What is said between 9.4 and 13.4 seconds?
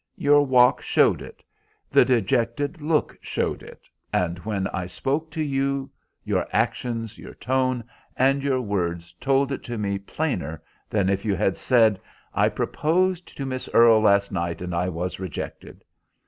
it to me plainer than if you had said, 'I proposed